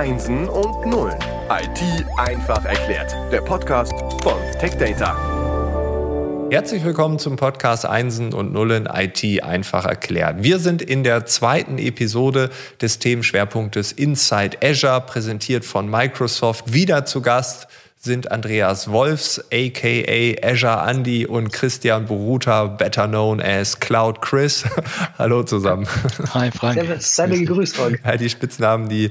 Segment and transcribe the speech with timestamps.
[0.00, 1.18] Einsen und Nullen.
[1.50, 3.14] IT einfach erklärt.
[3.30, 3.92] Der Podcast
[4.22, 6.48] von TechData.
[6.50, 10.42] Herzlich willkommen zum Podcast Einsen und Nullen IT einfach erklärt.
[10.42, 12.48] Wir sind in der zweiten Episode
[12.80, 16.72] des Themenschwerpunktes Inside Azure, präsentiert von Microsoft.
[16.72, 23.78] Wieder zu Gast sind Andreas Wolfs, aka Azure Andy und Christian Boruta, better known as
[23.78, 24.64] Cloud Chris.
[25.18, 25.86] Hallo zusammen.
[26.32, 26.82] Hi Frank.
[27.00, 28.00] Sei mir gegrüßt, Frank.
[28.02, 29.10] Ja, die Spitznamen, die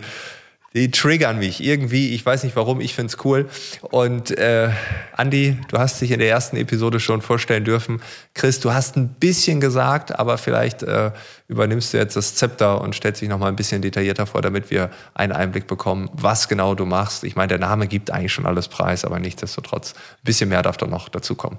[0.73, 2.13] die triggern mich irgendwie.
[2.13, 3.49] Ich weiß nicht warum, ich finde es cool.
[3.81, 4.70] Und äh,
[5.13, 8.02] Andi, du hast dich in der ersten Episode schon vorstellen dürfen.
[8.34, 11.11] Chris, du hast ein bisschen gesagt, aber vielleicht äh,
[11.47, 14.91] übernimmst du jetzt das Zepter und stellst dich nochmal ein bisschen detaillierter vor, damit wir
[15.16, 17.23] einen Einblick bekommen, was genau du machst.
[17.23, 20.77] Ich meine, der Name gibt eigentlich schon alles preis, aber nichtsdestotrotz, ein bisschen mehr darf
[20.77, 21.58] da noch dazukommen.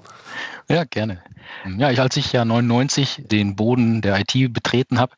[0.69, 1.21] Ja, gerne.
[1.79, 5.13] Ja, ich, als ich ja 99 den Boden der IT betreten habe,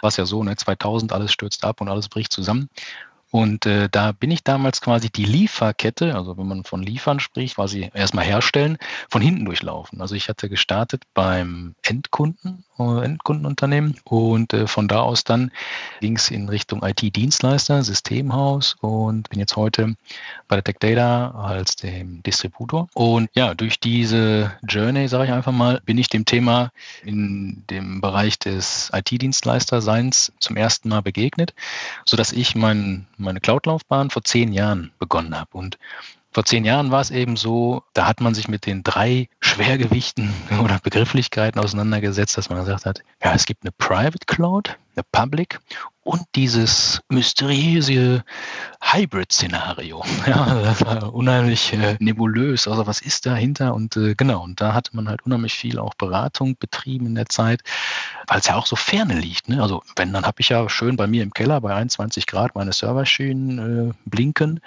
[0.00, 2.68] war es ja so, ne, 2000, alles stürzt ab und alles bricht zusammen.
[3.30, 7.56] Und äh, da bin ich damals quasi die Lieferkette, also wenn man von liefern spricht,
[7.56, 8.78] quasi erstmal herstellen,
[9.10, 10.00] von hinten durchlaufen.
[10.00, 15.50] Also ich hatte gestartet beim Endkunden, Endkundenunternehmen und äh, von da aus dann
[16.00, 19.94] ging es in Richtung IT-Dienstleister, Systemhaus und bin jetzt heute
[20.48, 22.88] bei der Tech Data als dem Distributor.
[22.94, 26.70] Und ja, durch diese Journey, sage ich einfach mal, bin ich dem Thema
[27.04, 31.54] in dem Bereich des IT-Dienstleister-Seins zum ersten Mal begegnet,
[32.04, 35.56] sodass ich mein meine Cloud-Laufbahn vor zehn Jahren begonnen habe.
[35.56, 35.78] Und
[36.36, 40.34] vor zehn Jahren war es eben so, da hat man sich mit den drei Schwergewichten
[40.62, 45.60] oder Begrifflichkeiten auseinandergesetzt, dass man gesagt hat, ja, es gibt eine Private Cloud, eine Public
[46.02, 48.22] und dieses mysteriöse
[48.82, 50.04] Hybrid-Szenario.
[50.26, 52.68] Ja, das war unheimlich äh, nebulös.
[52.68, 53.74] Also was ist dahinter?
[53.74, 57.30] Und äh, genau, und da hatte man halt unheimlich viel auch Beratung betrieben in der
[57.30, 57.62] Zeit,
[58.26, 59.48] weil es ja auch so ferne liegt.
[59.48, 59.62] Ne?
[59.62, 62.74] Also wenn, dann habe ich ja schön bei mir im Keller bei 21 Grad meine
[62.74, 64.60] Serverschünen äh, blinken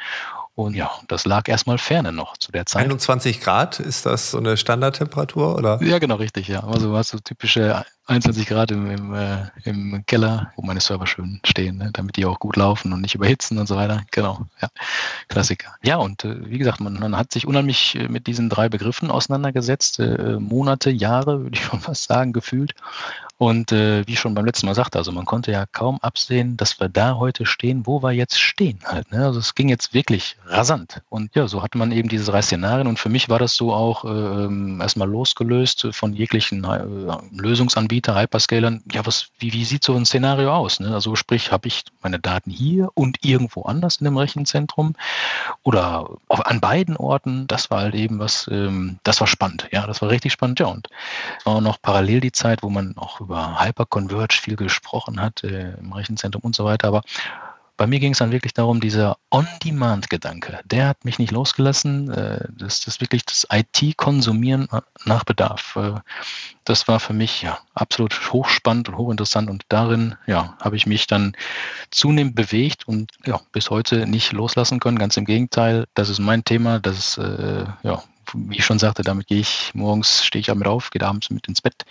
[0.59, 2.83] und ja, das lag erstmal ferne noch zu der Zeit.
[2.83, 5.55] 21 Grad, ist das so eine Standardtemperatur?
[5.55, 5.81] Oder?
[5.81, 6.65] Ja, genau, richtig, ja.
[6.65, 11.39] Also was so typische 21 Grad im, im, äh, im Keller, wo meine Server schön
[11.45, 11.91] stehen, ne?
[11.93, 14.03] damit die auch gut laufen und nicht überhitzen und so weiter.
[14.11, 14.67] Genau, ja.
[15.29, 15.75] Klassiker.
[15.81, 19.11] Ja, und äh, wie gesagt, man, man, hat sich unheimlich äh, mit diesen drei Begriffen
[19.11, 22.73] auseinandergesetzt, äh, Monate, Jahre, würde ich schon fast sagen, gefühlt.
[23.39, 26.57] Und äh, wie ich schon beim letzten Mal sagte, also man konnte ja kaum absehen,
[26.57, 29.13] dass wir da heute stehen, wo wir jetzt stehen halt.
[29.13, 29.25] Ne?
[29.25, 31.01] Also es ging jetzt wirklich rasant.
[31.07, 32.85] Und ja, so hatte man eben diese drei Szenarien.
[32.85, 36.83] Und für mich war das so auch äh, erstmal losgelöst von jeglichen äh,
[37.31, 38.83] Lösungsanbietern, Hyperscalern.
[38.91, 40.81] Ja, was, wie, wie sieht so ein Szenario aus?
[40.81, 40.93] Ne?
[40.93, 44.97] Also sprich, habe ich meine Daten hier und irgendwo anders in dem Rechenzentrum
[45.63, 47.47] oder auf, an beiden Orten?
[47.47, 49.69] Das war halt eben was, ähm, das war spannend.
[49.71, 50.59] Ja, das war richtig spannend.
[50.59, 50.89] Ja, und
[51.45, 55.93] auch noch parallel die Zeit, wo man auch über Hyperconverge viel gesprochen hat äh, im
[55.93, 56.87] Rechenzentrum und so weiter.
[56.87, 57.03] Aber
[57.77, 62.11] bei mir ging es dann wirklich darum, dieser On-Demand-Gedanke, der hat mich nicht losgelassen.
[62.11, 64.67] Äh, das ist wirklich das IT-Konsumieren
[65.05, 65.77] nach Bedarf.
[65.77, 65.93] Äh,
[66.65, 71.07] das war für mich ja absolut hochspannend und hochinteressant und darin ja, habe ich mich
[71.07, 71.37] dann
[71.91, 74.99] zunehmend bewegt und ja, bis heute nicht loslassen können.
[74.99, 78.03] Ganz im Gegenteil, das ist mein Thema, das ist äh, ja,
[78.33, 81.47] wie ich schon sagte, damit gehe ich morgens, stehe ich damit auf, gehe abends mit
[81.47, 81.85] ins Bett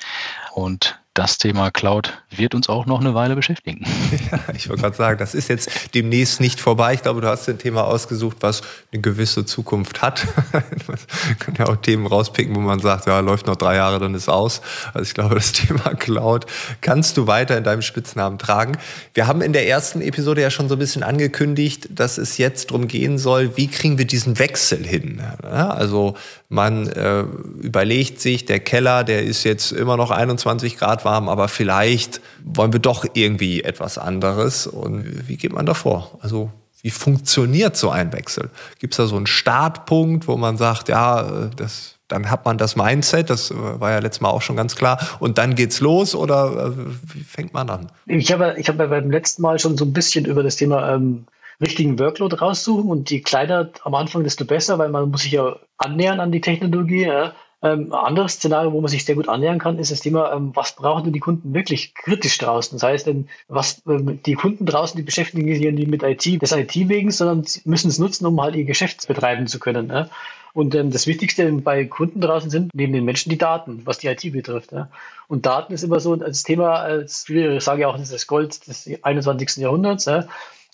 [0.53, 3.85] und das Thema Cloud wird uns auch noch eine Weile beschäftigen.
[4.31, 6.93] Ja, ich wollte gerade sagen, das ist jetzt demnächst nicht vorbei.
[6.93, 8.63] Ich glaube, du hast ein Thema ausgesucht, was
[8.93, 10.27] eine gewisse Zukunft hat.
[10.53, 10.99] Man
[11.39, 14.29] kann ja auch Themen rauspicken, wo man sagt, ja, läuft noch drei Jahre, dann ist
[14.29, 14.61] aus.
[14.93, 16.47] Also ich glaube, das Thema Cloud
[16.81, 18.77] kannst du weiter in deinem Spitznamen tragen.
[19.15, 22.71] Wir haben in der ersten Episode ja schon so ein bisschen angekündigt, dass es jetzt
[22.71, 25.23] darum gehen soll, wie kriegen wir diesen Wechsel hin?
[25.43, 26.17] Also
[26.49, 27.25] man äh,
[27.61, 32.73] überlegt sich, der Keller, der ist jetzt immer noch 21 Grad warm, aber vielleicht wollen
[32.73, 34.67] wir doch irgendwie etwas anderes.
[34.67, 36.19] Und wie geht man da vor?
[36.21, 36.51] Also
[36.83, 38.51] wie funktioniert so ein Wechsel?
[38.79, 42.77] Gibt es da so einen Startpunkt, wo man sagt, ja, das, dann hat man das
[42.77, 46.75] Mindset, das war ja letztes Mal auch schon ganz klar, und dann geht's los oder
[47.15, 47.91] wie fängt man an?
[48.07, 51.27] Ich habe, ich habe beim letzten Mal schon so ein bisschen über das Thema ähm,
[51.61, 55.57] richtigen Workload raussuchen und je kleiner am Anfang, desto besser, weil man muss sich ja
[55.79, 57.07] annähern an die Technologie.
[57.07, 57.33] Ja.
[57.61, 60.77] Ähm, anderes Szenario, wo man sich sehr gut annähern kann, ist das Thema, ähm, was
[60.77, 62.79] brauchen denn die Kunden wirklich kritisch draußen?
[62.79, 66.53] Das heißt, ähm, was die Kunden draußen, die beschäftigen sich ja nicht mit IT des
[66.53, 69.89] IT wegen, sondern müssen es nutzen, um halt ihr Geschäft betreiben zu können.
[69.89, 70.09] Ja?
[70.55, 74.07] Und ähm, das Wichtigste bei Kunden draußen sind neben den Menschen die Daten, was die
[74.07, 74.71] IT betrifft.
[74.71, 74.89] Ja?
[75.27, 78.69] Und Daten ist immer so das Thema, viele sagen ja auch, das ist das Gold
[78.69, 79.57] des 21.
[79.57, 80.05] Jahrhunderts.
[80.05, 80.29] Ja?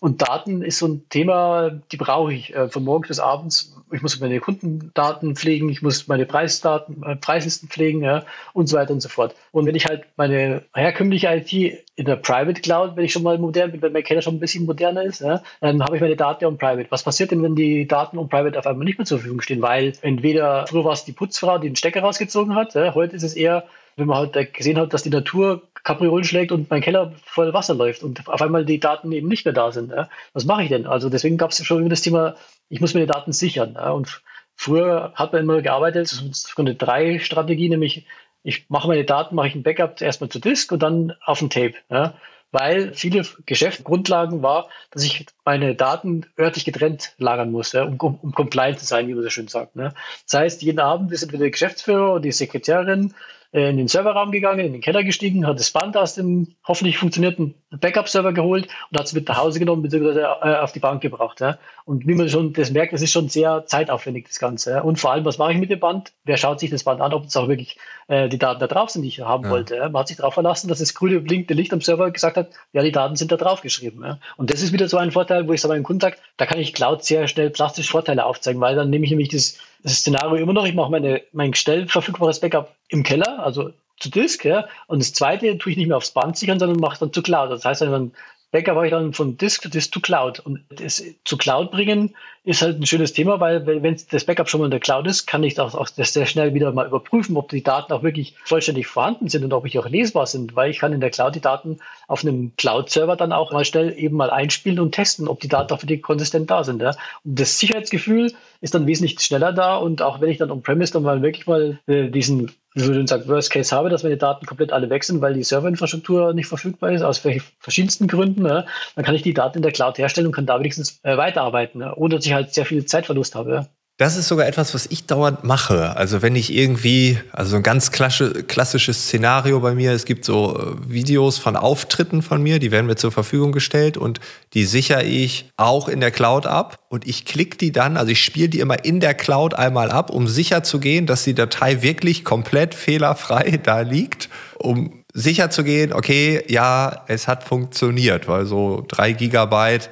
[0.05, 3.75] Und Daten ist so ein Thema, die brauche ich äh, von morgens bis abends.
[3.91, 8.23] Ich muss meine Kundendaten pflegen, ich muss meine Preisdaten, äh, Preislisten pflegen ja,
[8.53, 9.35] und so weiter und so fort.
[9.51, 11.51] Und wenn ich halt meine herkömmliche IT
[11.97, 14.41] in der Private Cloud, wenn ich schon mal modern bin, wenn mein Keller schon ein
[14.41, 16.91] bisschen moderner ist, ja, dann habe ich meine Daten ja on Private.
[16.91, 19.62] Was passiert denn, wenn die Daten on Private auf einmal nicht mehr zur Verfügung stehen?
[19.62, 23.23] Weil entweder früher war es die Putzfrau, die den Stecker rausgezogen hat, ja, heute ist
[23.23, 23.65] es eher
[23.96, 27.75] wenn man halt gesehen hat, dass die Natur Kapriolen schlägt und mein Keller voll Wasser
[27.75, 29.91] läuft und auf einmal die Daten eben nicht mehr da sind.
[29.91, 30.08] Ja?
[30.32, 30.87] Was mache ich denn?
[30.87, 32.37] Also deswegen gab es schon immer das Thema,
[32.70, 33.75] ich muss die Daten sichern.
[33.75, 33.91] Ja?
[33.91, 34.23] Und
[34.56, 38.06] früher hat man immer gearbeitet, so eine drei Strategie, nämlich
[38.43, 41.50] ich mache meine Daten, mache ich ein Backup erstmal zu Disk und dann auf ein
[41.50, 41.75] Tape.
[41.91, 42.14] Ja?
[42.50, 48.19] Weil viele Geschäftsgrundlagen war, dass ich meine Daten örtlich getrennt lagern muss, ja, um, um,
[48.23, 49.76] um compliant zu sein, wie man so schön sagt.
[49.76, 49.93] Ne?
[50.31, 53.12] Das heißt, jeden Abend ist entweder der Geschäftsführer und die Sekretärin
[53.55, 57.55] in den Serverraum gegangen, in den Keller gestiegen, hat das Band aus dem hoffentlich funktionierenden
[57.71, 60.19] Backup-Server geholt und hat es mit nach Hause genommen bzw.
[60.19, 61.41] Äh, auf die Bank gebracht.
[61.41, 61.59] Ja.
[61.85, 64.73] Und wie man schon das merkt, das ist schon sehr zeitaufwendig, das Ganze.
[64.73, 64.81] Ja.
[64.81, 66.12] Und vor allem, was mache ich mit dem Band?
[66.25, 67.79] Wer schaut sich das Band an, ob es auch wirklich
[68.09, 69.51] äh, die Daten da drauf sind, die ich haben ja.
[69.51, 69.77] wollte.
[69.79, 72.83] Man hat sich darauf verlassen, dass das grüne blinkende Licht am Server gesagt hat, ja,
[72.83, 74.19] die Daten sind da drauf geschrieben.
[74.37, 76.59] Und das ist wieder so ein Vorteil, wo ich sage, meinem Kunden sage, da kann
[76.59, 80.37] ich Cloud sehr schnell plastisch Vorteile aufzeigen, weil dann nehme ich nämlich das das Szenario
[80.37, 83.70] immer noch, ich mache meine, mein schnell verfügbares Backup im Keller, also
[84.00, 84.66] zu Disk, ja.
[84.86, 87.22] Und das zweite tue ich nicht mehr aufs Band sichern, sondern mache es dann zu
[87.22, 87.50] Cloud.
[87.50, 88.12] Das heißt, dann
[88.54, 90.38] Backup habe ich dann von Disk zu Disk zu Cloud.
[90.38, 92.14] Und das zu Cloud bringen
[92.44, 95.26] ist halt ein schönes Thema, weil wenn das Backup schon mal in der Cloud ist,
[95.26, 98.86] kann ich das auch sehr schnell wieder mal überprüfen, ob die Daten auch wirklich vollständig
[98.86, 101.40] vorhanden sind und ob ich auch lesbar sind, weil ich kann in der Cloud die
[101.40, 105.48] Daten auf einem Cloud-Server dann auch mal schnell eben mal einspielen und testen, ob die
[105.48, 106.81] Daten auch wirklich konsistent da sind.
[106.81, 106.90] Ja.
[107.25, 111.02] Und das Sicherheitsgefühl ist dann wesentlich schneller da und auch wenn ich dann on-premise dann
[111.02, 114.73] mal wirklich mal äh, diesen wie man sagt, Worst Case habe, dass meine Daten komplett
[114.73, 117.19] alle weg sind, weil die Serverinfrastruktur nicht verfügbar ist, aus
[117.59, 118.67] verschiedensten Gründen, dann
[118.97, 122.17] kann ich die Daten in der Cloud herstellen und kann da wenigstens äh, weiterarbeiten, ohne
[122.17, 123.69] dass ich halt sehr viel Zeitverlust habe.
[123.96, 125.96] Das ist sogar etwas, was ich dauernd mache.
[125.96, 130.93] Also wenn ich irgendwie, also ein ganz klassisches Szenario bei mir, es gibt so äh,
[130.93, 134.19] Videos von Auftritten von mir, die werden mir zur Verfügung gestellt und
[134.52, 138.25] die sichere ich auch in der Cloud ab und ich klicke die dann, also ich
[138.25, 141.81] spiele die immer in der Cloud einmal ab, um sicher zu gehen, dass die Datei
[141.82, 148.44] wirklich komplett fehlerfrei da liegt, um sicher zu gehen, okay, ja, es hat funktioniert, weil
[148.44, 149.88] so drei Gigabyte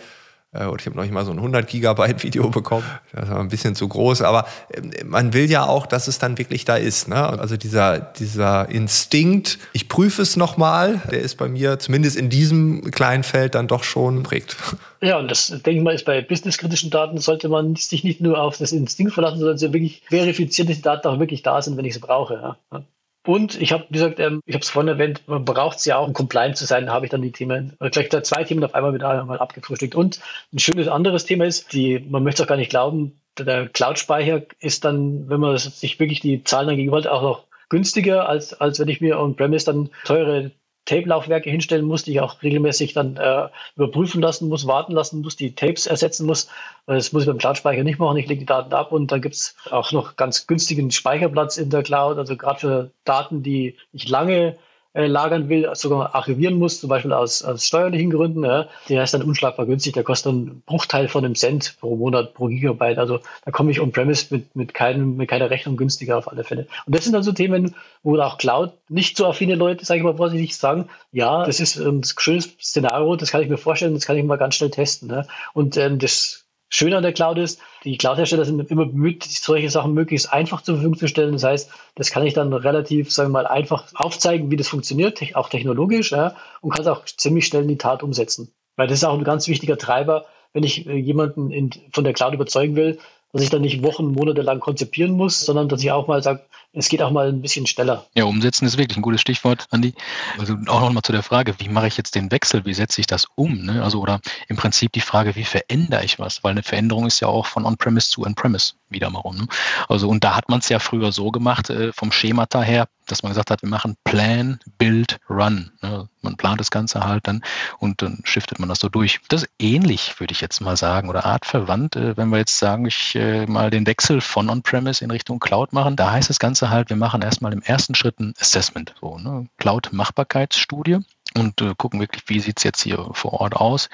[0.53, 2.85] und ich habe noch nicht mal so ein 100 Gigabyte Video bekommen.
[3.13, 6.37] Das war ein bisschen zu groß, aber ähm, man will ja auch, dass es dann
[6.37, 7.09] wirklich da ist.
[7.09, 7.17] Ne?
[7.17, 12.91] Also dieser, dieser Instinkt, ich prüfe es nochmal, der ist bei mir zumindest in diesem
[12.91, 14.57] kleinen Feld dann doch schon prägt.
[15.05, 18.41] Ja, und das denke ich mal, ist bei businesskritischen Daten sollte man sich nicht nur
[18.41, 21.77] auf das Instinkt verlassen, sondern so wirklich verifizieren, dass die Daten auch wirklich da sind,
[21.77, 22.57] wenn ich sie brauche.
[22.71, 22.85] Ja.
[23.25, 25.97] Und ich habe, wie gesagt, ähm, ich habe es vorhin erwähnt, man braucht es ja
[25.97, 28.75] auch, um compliant zu sein, habe ich dann die Themen, gleich da zwei Themen auf
[28.75, 29.95] einmal mit einmal abgefrühstückt.
[29.95, 30.21] Und
[30.53, 34.43] ein schönes anderes Thema ist, die, man möchte es auch gar nicht glauben, der Cloud-Speicher
[34.61, 38.79] ist dann, wenn man sich wirklich die Zahlen dann gegenüber auch noch günstiger, als, als
[38.79, 40.51] wenn ich mir on-premise dann teure
[40.85, 45.37] Tape-Laufwerke hinstellen muss, die ich auch regelmäßig dann äh, überprüfen lassen muss, warten lassen muss,
[45.37, 46.49] die Tapes ersetzen muss.
[46.87, 48.17] Das muss ich beim Cloud-Speicher nicht machen.
[48.17, 51.71] Ich lege die Daten ab und dann gibt es auch noch ganz günstigen Speicherplatz in
[51.71, 52.19] der Cloud.
[52.19, 54.57] Also gerade für Daten, die ich lange
[54.95, 59.15] äh, lagern will, sogar archivieren muss, zum Beispiel aus, aus steuerlichen Gründen, ja, der ist
[59.15, 59.95] dann unschlagbar günstig.
[59.95, 62.99] Der kostet einen Bruchteil von einem Cent pro Monat pro Gigabyte.
[62.99, 66.67] Also da komme ich on-premise mit, mit, mit keiner Rechnung günstiger auf alle Fälle.
[66.87, 70.05] Und das sind dann so Themen, wo auch Cloud nicht so affine Leute, sage ich
[70.05, 74.05] mal vorsichtig, sagen, ja, das ist ein schönes Szenario, das kann ich mir vorstellen, das
[74.05, 75.09] kann ich mal ganz schnell testen.
[75.09, 75.27] Ne?
[75.55, 76.42] Und ähm, das
[76.75, 80.77] Schöne an der Cloud ist, die Cloud-Hersteller sind immer bemüht, solche Sachen möglichst einfach zur
[80.77, 81.35] Verfügung zu stellen.
[81.35, 85.21] Das heißt, das kann ich dann relativ, sagen wir mal, einfach aufzeigen, wie das funktioniert,
[85.35, 88.55] auch technologisch, ja, und kann es auch ziemlich schnell in die Tat umsetzen.
[88.77, 90.25] Weil das ist auch ein ganz wichtiger Treiber,
[90.55, 92.99] wenn ich äh, jemanden in, von der Cloud überzeugen will,
[93.35, 96.41] dass ich dann nicht Wochen, Monate lang konzipieren muss, sondern dass ich auch mal sage,
[96.75, 98.07] es geht auch mal ein bisschen schneller.
[98.15, 99.95] Ja, umsetzen ist wirklich ein gutes Stichwort, Andi.
[100.39, 103.07] Also auch nochmal zu der Frage, wie mache ich jetzt den Wechsel, wie setze ich
[103.07, 103.63] das um?
[103.63, 103.83] Ne?
[103.83, 106.43] Also oder im Prinzip die Frage, wie verändere ich was?
[106.43, 109.37] Weil eine Veränderung ist ja auch von On-Premise zu On-Premise wieder mal rum.
[109.37, 109.47] Ne?
[109.89, 113.23] Also und da hat man es ja früher so gemacht, äh, vom Schemata her, dass
[113.23, 115.73] man gesagt hat, wir machen Plan, Build, Run.
[115.83, 116.09] Ne?
[116.23, 117.43] Man plant das Ganze halt dann
[117.79, 119.21] und dann shiftet man das so durch.
[119.29, 122.87] Das ist ähnlich, würde ich jetzt mal sagen, oder artverwandt, äh, wenn wir jetzt sagen,
[122.87, 125.97] ich äh, mal den Wechsel von On-Premise in Richtung Cloud machen.
[125.97, 126.39] Da heißt das
[126.71, 129.47] Halt, wir machen erstmal im ersten Schritt ein Assessment, so, ne?
[129.59, 130.99] Cloud-Machbarkeitsstudie
[131.37, 133.89] und äh, gucken wirklich, wie sieht's jetzt hier vor Ort aus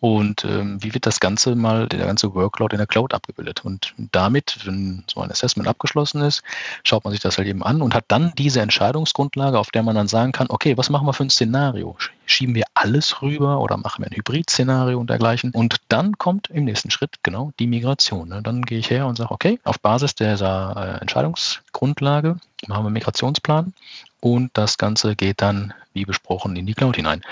[0.00, 3.64] und ähm, wie wird das Ganze mal, der ganze Workload in der Cloud abgebildet.
[3.64, 6.42] Und damit, wenn so ein Assessment abgeschlossen ist,
[6.84, 9.94] schaut man sich das halt eben an und hat dann diese Entscheidungsgrundlage, auf der man
[9.94, 11.96] dann sagen kann, okay, was machen wir für ein Szenario?
[12.26, 15.50] Schieben wir alles rüber oder machen wir ein Hybrid-Szenario und dergleichen?
[15.52, 18.28] Und dann kommt im nächsten Schritt genau die Migration.
[18.28, 18.42] Ne?
[18.42, 22.92] Dann gehe ich her und sage, okay, auf Basis dieser äh, Entscheidungsgrundlage machen wir einen
[22.92, 23.72] Migrationsplan
[24.20, 27.22] und das Ganze geht dann, wie besprochen, in die Cloud hinein.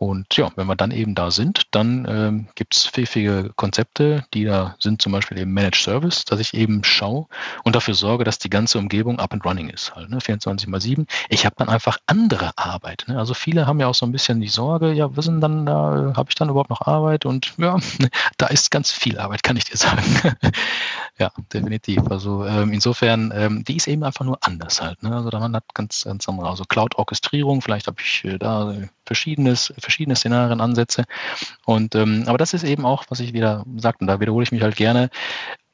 [0.00, 4.46] Und ja, wenn wir dann eben da sind, dann ähm, gibt es pfiffige Konzepte, die
[4.46, 7.26] da sind, zum Beispiel eben Managed Service, dass ich eben schaue
[7.64, 10.18] und dafür sorge, dass die ganze Umgebung up and running ist, halt, ne?
[10.22, 11.06] 24 mal 7.
[11.28, 13.04] Ich habe dann einfach andere Arbeit.
[13.08, 13.18] Ne?
[13.18, 16.14] Also viele haben ja auch so ein bisschen die Sorge, ja, was sind dann da,
[16.16, 17.26] habe ich dann überhaupt noch Arbeit?
[17.26, 17.76] Und ja,
[18.38, 20.02] da ist ganz viel Arbeit, kann ich dir sagen.
[21.18, 22.10] ja, definitiv.
[22.10, 25.02] Also ähm, insofern, ähm, die ist eben einfach nur anders halt.
[25.02, 25.14] Ne?
[25.14, 28.74] Also da man hat ganz, ganz andere, also Cloud-Orchestrierung, vielleicht habe ich äh, da
[29.10, 31.02] verschiedenes, verschiedene Szenarien, Ansätze.
[31.64, 34.52] Und ähm, aber das ist eben auch, was ich wieder sagte, und da wiederhole ich
[34.52, 35.10] mich halt gerne.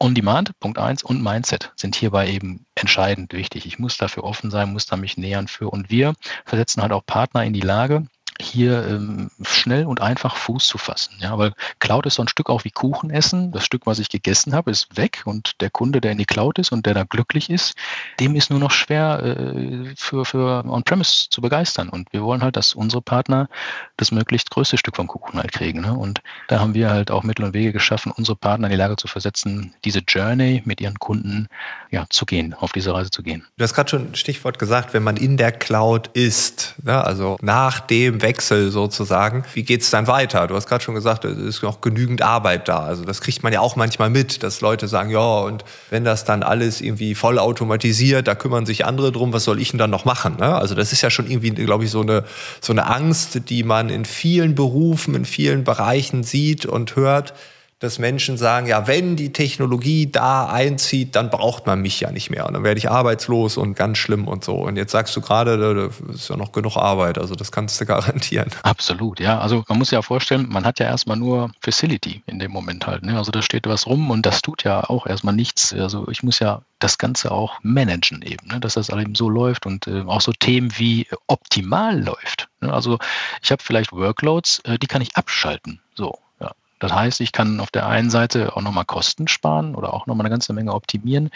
[0.01, 3.67] On Demand, Punkt eins und Mindset sind hierbei eben entscheidend wichtig.
[3.67, 5.69] Ich muss dafür offen sein, muss da mich nähern für.
[5.69, 6.15] Und wir
[6.47, 8.07] versetzen halt auch Partner in die Lage,
[8.41, 11.15] hier ähm, schnell und einfach Fuß zu fassen.
[11.21, 13.53] Ja, weil Cloud ist so ein Stück auch wie Kuchen essen.
[13.53, 16.59] Das Stück, was ich gegessen habe, ist weg und der Kunde, der in die Cloud
[16.59, 17.75] ist und der da glücklich ist,
[18.21, 21.89] dem ist nur noch schwer äh, für, für On-Premise zu begeistern.
[21.89, 23.49] Und wir wollen halt, dass unsere Partner
[23.97, 25.81] das möglichst größte Stück vom Kuchen halt kriegen.
[25.81, 25.93] Ne?
[25.93, 28.97] Und da haben wir halt auch Mittel und Wege geschaffen, unsere Partner in die Lage
[28.97, 31.49] zu versetzen, diese Journey mit ihren Kunden
[31.91, 33.47] ja, zu gehen, auf diese Reise zu gehen.
[33.57, 37.39] Du hast gerade schon ein Stichwort gesagt, wenn man in der Cloud ist, ja, also
[37.41, 39.45] nach dem Wechsel sozusagen.
[39.55, 40.49] Wie geht es dann weiter?
[40.49, 42.81] Du hast gerade schon gesagt, es ist noch genügend Arbeit da.
[42.81, 46.25] Also das kriegt man ja auch manchmal mit, dass Leute sagen, ja, und wenn das
[46.25, 49.91] dann alles irgendwie voll automatisiert, da kümmern sich andere drum, was soll ich denn dann
[49.91, 50.39] noch machen?
[50.41, 50.57] Ne?
[50.57, 52.25] Also das ist ja schon irgendwie, glaube ich, so eine,
[52.61, 57.33] so eine Angst, die man in vielen Berufen, in vielen Bereichen sieht und hört
[57.79, 62.31] dass Menschen sagen, ja, wenn die Technologie da einzieht, dann braucht man mich ja nicht
[62.31, 62.47] mehr.
[62.47, 64.55] Und dann werde ich arbeitslos und ganz schlimm und so.
[64.55, 67.19] Und jetzt sagst du gerade, da ist ja noch genug Arbeit.
[67.19, 68.51] Also das kannst du garantieren.
[68.63, 69.39] Absolut, ja.
[69.41, 73.03] Also man muss ja vorstellen, man hat ja erstmal nur Facility in dem Moment halt.
[73.03, 73.19] Ne?
[73.19, 75.75] Also da steht was rum und das tut ja auch erstmal nichts.
[75.75, 78.59] Also ich muss ja das Ganze auch managen eben, ne?
[78.59, 82.49] dass das eben so läuft und äh, auch so Themen wie optimal läuft.
[82.61, 82.73] Ne?
[82.73, 82.99] Also
[83.43, 85.81] ich habe vielleicht Workloads, äh, die kann ich abschalten.
[85.95, 86.19] So,
[86.89, 90.27] das heißt, ich kann auf der einen Seite auch nochmal Kosten sparen oder auch nochmal
[90.27, 91.31] eine ganze Menge optimieren.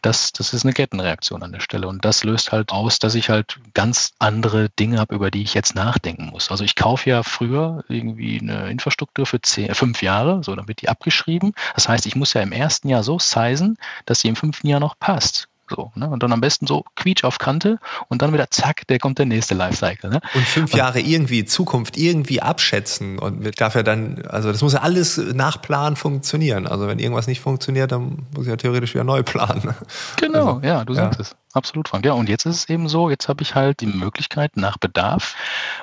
[0.00, 1.88] Das, das ist eine Kettenreaktion an der Stelle.
[1.88, 5.54] Und das löst halt aus, dass ich halt ganz andere Dinge habe, über die ich
[5.54, 6.50] jetzt nachdenken muss.
[6.50, 10.82] Also ich kaufe ja früher irgendwie eine Infrastruktur für zehn, fünf Jahre, so dann wird
[10.82, 11.52] die abgeschrieben.
[11.74, 14.80] Das heißt, ich muss ja im ersten Jahr so sizen, dass sie im fünften Jahr
[14.80, 15.48] noch passt.
[15.74, 16.08] So, ne?
[16.08, 19.26] Und dann am besten so quietsch auf Kante und dann wieder zack, der kommt der
[19.26, 20.10] nächste Lifecycle.
[20.10, 20.20] Ne?
[20.34, 24.80] Und fünf Jahre irgendwie Zukunft irgendwie abschätzen und mit dafür dann, also das muss ja
[24.80, 26.66] alles nach Plan funktionieren.
[26.66, 29.74] Also wenn irgendwas nicht funktioniert, dann muss ich ja theoretisch wieder neu planen.
[30.16, 31.22] Genau, also, ja, du sagst ja.
[31.22, 31.36] es.
[31.54, 32.04] Absolut, Frank.
[32.04, 35.36] Ja, und jetzt ist es eben so, jetzt habe ich halt die Möglichkeit, nach Bedarf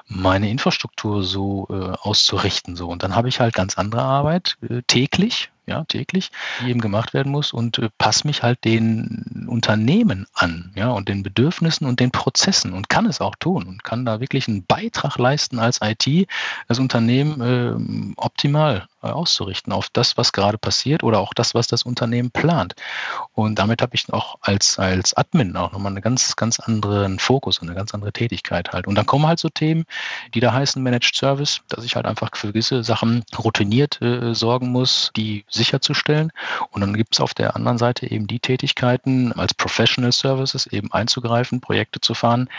[0.08, 2.76] meine Infrastruktur so äh, auszurichten.
[2.76, 2.88] So.
[2.88, 7.14] Und dann habe ich halt ganz andere Arbeit äh, täglich, ja, täglich, die eben gemacht
[7.14, 7.54] werden muss.
[7.54, 12.74] Und äh, passe mich halt den Unternehmen an, ja, und den Bedürfnissen und den Prozessen
[12.74, 16.28] und kann es auch tun und kann da wirklich einen Beitrag leisten als IT,
[16.68, 21.84] das Unternehmen äh, optimal auszurichten auf das, was gerade passiert oder auch das, was das
[21.84, 22.76] Unternehmen plant.
[23.34, 27.60] Und damit habe ich auch als, als Admin auch nochmal einen ganz, ganz anderen Fokus
[27.60, 28.88] und eine ganz andere Tätigkeit halt.
[28.88, 29.86] Und dann kommen halt so Themen,
[30.34, 34.70] die da heißen Managed Service, dass ich halt einfach für gewisse Sachen routiniert äh, sorgen
[34.72, 36.32] muss, die sicherzustellen.
[36.72, 40.92] Und dann gibt es auf der anderen Seite eben die Tätigkeiten, als Professional Services eben
[40.92, 42.50] einzugreifen, Projekte zu fahren,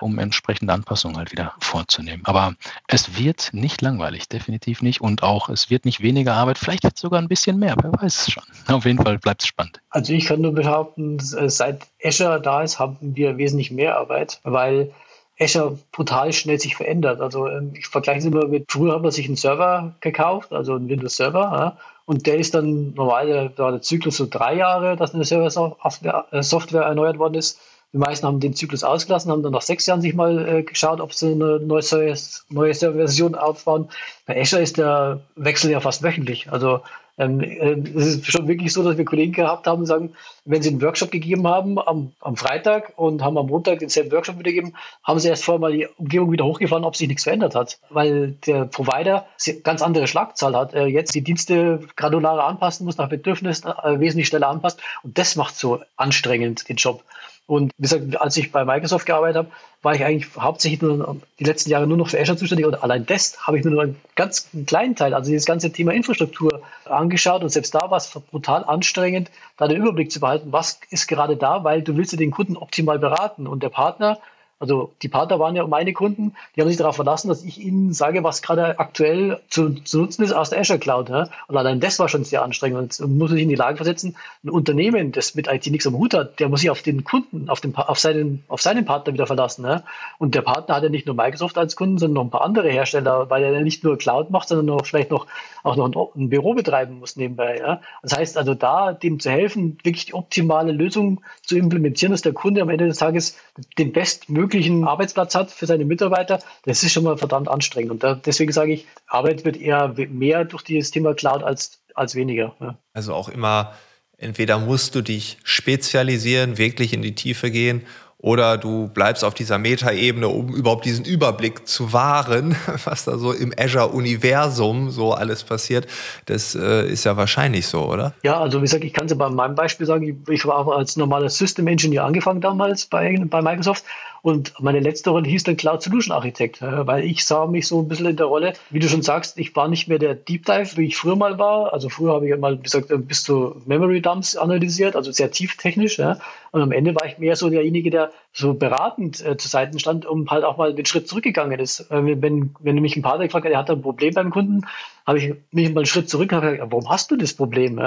[0.00, 2.24] um entsprechende Anpassungen halt wieder vorzunehmen.
[2.26, 2.54] Aber
[2.88, 5.00] es wird nicht langweilig, definitiv nicht.
[5.00, 7.92] Und auch es wird nicht weniger Arbeit, vielleicht wird es sogar ein bisschen mehr, wer
[7.92, 8.42] weiß es schon.
[8.74, 9.80] Auf jeden Fall bleibt es spannend.
[9.90, 14.92] Also ich kann nur behaupten, seit Azure da ist, haben wir wesentlich mehr Arbeit, weil
[15.38, 17.20] Azure brutal schnell sich verändert.
[17.20, 20.74] Also ähm, ich vergleiche es immer mit, früher hat man sich einen Server gekauft, also
[20.74, 21.76] einen Windows-Server, ja,
[22.06, 26.82] und der ist dann normal, da war der Zyklus so drei Jahre, dass eine Server-Software
[26.82, 27.58] äh, erneuert worden ist.
[27.94, 31.00] Die meisten haben den Zyklus ausgelassen, haben dann nach sechs Jahren sich mal äh, geschaut,
[31.00, 32.16] ob sie eine neue,
[32.48, 33.88] neue Serverversion aufbauen.
[34.26, 36.50] Bei Azure ist der Wechsel ja fast wöchentlich.
[36.50, 36.80] Also
[37.18, 40.12] ähm, äh, es ist schon wirklich so, dass wir Kollegen gehabt haben, sagen,
[40.44, 44.40] wenn sie einen Workshop gegeben haben am, am Freitag und haben am Montag denselben Workshop
[44.40, 44.74] wieder gegeben,
[45.04, 47.78] haben sie erst vorher mal die Umgebung wieder hochgefahren, ob sich nichts verändert hat.
[47.90, 49.26] Weil der Provider
[49.62, 54.26] ganz andere Schlagzahl hat, äh, jetzt die Dienste granularer anpassen muss, nach Bedürfnis äh, wesentlich
[54.26, 54.80] schneller anpasst.
[55.04, 57.04] Und das macht so anstrengend den Job.
[57.46, 59.48] Und wie gesagt, als ich bei Microsoft gearbeitet habe,
[59.82, 62.66] war ich eigentlich hauptsächlich nur die letzten Jahre nur noch für Azure zuständig.
[62.66, 65.92] Und allein das habe ich mir nur einen ganz kleinen Teil, also dieses ganze Thema
[65.92, 67.42] Infrastruktur angeschaut.
[67.42, 71.36] Und selbst da war es brutal anstrengend, da den Überblick zu behalten, was ist gerade
[71.36, 73.46] da, weil du willst ja den Kunden optimal beraten.
[73.46, 74.18] Und der Partner
[74.60, 77.92] also die Partner waren ja meine Kunden, die haben sich darauf verlassen, dass ich ihnen
[77.92, 81.08] sage, was gerade aktuell zu, zu nutzen ist aus der Azure Cloud.
[81.08, 81.28] Ja?
[81.48, 83.00] Und allein das war schon sehr anstrengend.
[83.00, 86.14] Und muss sich in die Lage versetzen, ein Unternehmen, das mit IT nichts am Hut
[86.14, 89.26] hat, der muss sich auf den Kunden, auf, den, auf, seinen, auf seinen Partner wieder
[89.26, 89.64] verlassen.
[89.64, 89.82] Ja?
[90.18, 92.70] Und der Partner hat ja nicht nur Microsoft als Kunden, sondern noch ein paar andere
[92.70, 95.26] Hersteller, weil er nicht nur Cloud macht, sondern noch, vielleicht noch,
[95.64, 97.58] auch noch ein, ein Büro betreiben muss nebenbei.
[97.58, 97.80] Ja?
[98.02, 102.32] Das heißt also da, dem zu helfen, wirklich die optimale Lösung zu implementieren, dass der
[102.32, 103.36] Kunde am Ende des Tages
[103.78, 107.90] den bestmöglichen möglichen Arbeitsplatz hat für seine Mitarbeiter, das ist schon mal verdammt anstrengend.
[107.90, 112.14] Und da, deswegen sage ich, Arbeit wird eher mehr durch dieses Thema Cloud als, als
[112.14, 112.54] weniger.
[112.60, 112.76] Ja.
[112.92, 113.74] Also auch immer,
[114.18, 117.86] entweder musst du dich spezialisieren, wirklich in die Tiefe gehen
[118.24, 123.32] oder du bleibst auf dieser Metaebene, um überhaupt diesen Überblick zu wahren, was da so
[123.32, 125.86] im Azure-Universum so alles passiert.
[126.24, 128.14] Das äh, ist ja wahrscheinlich so, oder?
[128.22, 130.96] Ja, also wie gesagt, ich kann es ja bei meinem Beispiel sagen, ich war als
[130.96, 133.84] normaler System Engineer angefangen damals bei, bei Microsoft
[134.24, 137.88] und meine letzte Rolle hieß dann Cloud Solution Architekt, weil ich sah mich so ein
[137.88, 140.78] bisschen in der Rolle, wie du schon sagst, ich war nicht mehr der Deep Dive,
[140.78, 141.74] wie ich früher mal war.
[141.74, 145.98] Also früher habe ich mal, gesagt, bis zu Memory Dumps analysiert, also sehr tieftechnisch.
[145.98, 146.16] Ja.
[146.52, 150.06] Und am Ende war ich mehr so derjenige, der so beratend äh, zur Seite stand,
[150.06, 151.80] um halt auch mal den Schritt zurückgegangen ist.
[151.90, 154.62] Äh, wenn, wenn du mich ein Partner gefragt hast, er hat ein Problem beim Kunden,
[155.06, 157.78] habe ich mich mal einen Schritt zurück und gesagt, warum hast du das Problem?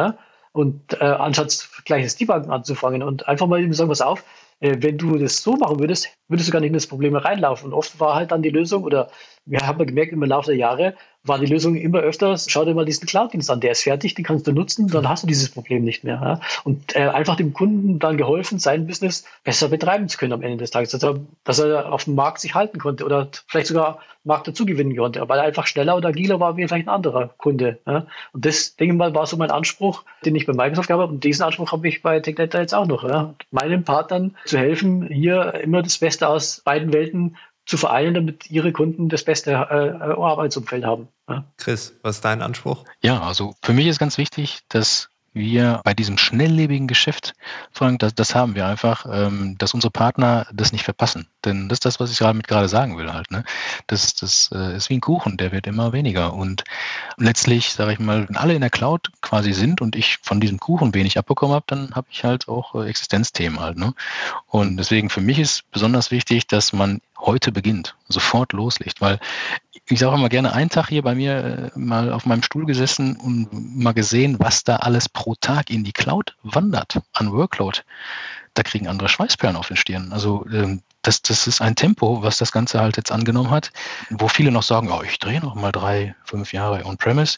[0.52, 4.24] Und äh, anstatt gleich das Debuggen anzufangen und einfach mal sagen, pass auf, äh,
[4.60, 7.68] wenn du das so machen würdest, würdest du gar nicht in das Problem reinlaufen.
[7.68, 9.10] Und oft war halt dann die Lösung, oder
[9.46, 10.96] wir haben gemerkt im Laufe der Jahre,
[11.28, 14.26] war die Lösung immer öfters, schau dir mal diesen Cloud-Dienst an, der ist fertig, den
[14.26, 16.20] kannst du nutzen, dann hast du dieses Problem nicht mehr.
[16.22, 16.42] Ja?
[16.64, 20.58] Und äh, einfach dem Kunden dann geholfen, sein Business besser betreiben zu können am Ende
[20.58, 24.00] des Tages, dass er, dass er auf dem Markt sich halten konnte oder vielleicht sogar
[24.28, 27.30] Markt dazu gewinnen konnte, weil er einfach schneller oder agiler war wie vielleicht ein anderer
[27.38, 27.80] Kunde.
[27.88, 28.06] Ja?
[28.34, 31.14] Und das, denke ich mal, war so mein Anspruch, den ich bei Microsoft gehabt habe
[31.14, 33.04] und diesen Anspruch habe ich bei TechData jetzt auch noch.
[33.04, 33.34] Ja?
[33.52, 38.72] Meinen Partnern zu helfen, hier immer das Beste aus beiden Welten zu vereinen, damit ihre
[38.72, 41.10] Kunden das beste äh, Arbeitsumfeld haben.
[41.30, 41.46] Ja.
[41.58, 42.86] Chris, was ist dein Anspruch?
[43.02, 47.34] Ja, also für mich ist ganz wichtig, dass wir bei diesem schnelllebigen Geschäft,
[47.72, 51.28] Frank, das, das haben wir einfach, ähm, dass unsere Partner das nicht verpassen.
[51.46, 53.32] Denn das ist das, was ich damit gerade sagen will halt.
[53.32, 53.44] Ne?
[53.88, 56.34] Das, das äh, ist wie ein Kuchen, der wird immer weniger.
[56.34, 56.64] Und
[57.18, 60.60] letztlich, sage ich mal, wenn alle in der Cloud quasi sind und ich von diesem
[60.60, 63.78] Kuchen wenig abbekommen habe, dann habe ich halt auch äh, Existenzthemen halt.
[63.78, 63.94] Ne?
[64.48, 69.20] Und deswegen für mich ist besonders wichtig, dass man heute beginnt, sofort loslegt, weil
[69.90, 73.16] ich sage immer gerne einen Tag hier bei mir äh, mal auf meinem Stuhl gesessen
[73.16, 77.82] und mal gesehen, was da alles pro Tag in die Cloud wandert an Workload.
[78.54, 80.12] Da kriegen andere Schweißperlen auf den Stirn.
[80.14, 83.72] Also ähm, das, das ist ein Tempo, was das Ganze halt jetzt angenommen hat,
[84.10, 87.38] wo viele noch sagen, oh, ich drehe noch mal drei, fünf Jahre on-premise.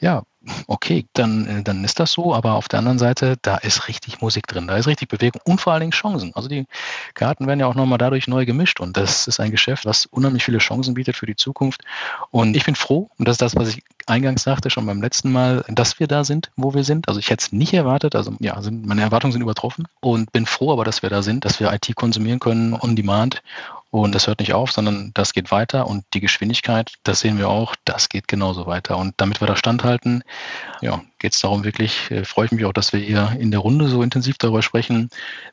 [0.00, 0.22] Ja,
[0.66, 4.20] okay, dann, äh, dann ist das so, aber auf der anderen Seite, da ist richtig
[4.20, 6.32] Musik drin, da ist richtig Bewegung und vor allen Dingen Chancen.
[6.34, 6.66] Also die
[7.14, 10.44] Karten werden ja auch nochmal dadurch neu gemischt und das ist ein Geschäft, was unheimlich
[10.44, 11.82] viele Chancen bietet für die Zukunft.
[12.30, 15.32] Und ich bin froh, und das ist das, was ich eingangs sagte, schon beim letzten
[15.32, 17.08] Mal, dass wir da sind, wo wir sind.
[17.08, 20.46] Also ich hätte es nicht erwartet, also ja, sind, meine Erwartungen sind übertroffen und bin
[20.46, 23.42] froh aber, dass wir da sind, dass wir IT konsumieren können on demand
[24.00, 27.48] und das hört nicht auf, sondern das geht weiter und die Geschwindigkeit, das sehen wir
[27.48, 28.98] auch, das geht genauso weiter.
[28.98, 30.24] Und damit wir da standhalten,
[30.80, 33.60] ja, geht es darum wirklich, äh, freue ich mich auch, dass wir hier in der
[33.60, 35.10] Runde so intensiv darüber sprechen,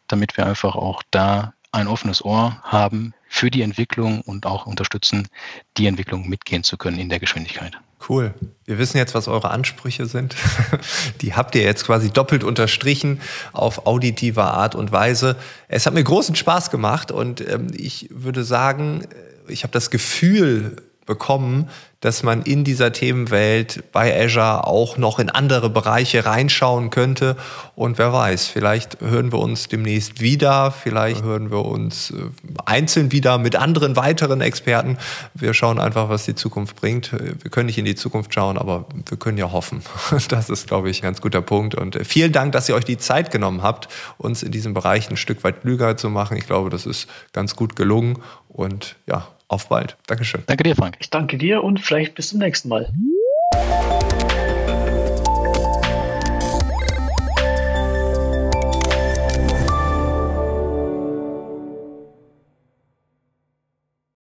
[0.08, 5.30] damit wir einfach auch da ein offenes Ohr haben für die Entwicklung und auch unterstützen,
[5.78, 7.78] die Entwicklung mitgehen zu können in der Geschwindigkeit.
[8.10, 8.34] Cool.
[8.66, 10.36] Wir wissen jetzt, was eure Ansprüche sind.
[11.22, 13.22] Die habt ihr jetzt quasi doppelt unterstrichen
[13.54, 15.38] auf auditiver Art und Weise.
[15.70, 19.90] Es hat mir großen Spaß gemacht und ähm, ich würde sagen, äh, ich habe das
[19.90, 21.70] Gefühl bekommen,
[22.02, 27.38] dass man in dieser Themenwelt bei Azure auch noch in andere Bereiche reinschauen könnte.
[27.76, 32.16] Und wer weiß, vielleicht hören wir uns demnächst wieder, vielleicht hören wir uns äh,
[32.66, 34.98] einzeln wieder mit anderen weiteren Experten.
[35.36, 37.12] Wir schauen einfach, was die Zukunft bringt.
[37.14, 39.82] Wir können nicht in die Zukunft schauen, aber wir können ja hoffen.
[40.32, 41.76] Das ist, glaube ich, ein ganz guter Punkt.
[41.76, 45.10] Und äh, vielen Dank, dass ihr euch die Zeit genommen habt, uns in diesem Bereich
[45.10, 46.38] ein Stück weit klüger zu machen.
[46.38, 48.20] Ich glaube, das ist ganz gut gelungen.
[48.48, 49.98] Und ja, auf bald.
[50.08, 50.44] Dankeschön.
[50.48, 50.98] Danke dir, Frank.
[51.00, 52.92] Ich danke dir und vielleicht bis zum nächsten Mal.